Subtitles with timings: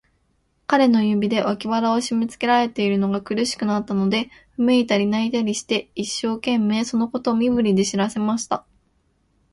[0.65, 8.65] 彼の指で、脇腹をしめつけられているのが苦しくなったので、うめいたり、泣いたりして、一生懸命、そのことを身振りで知らせました。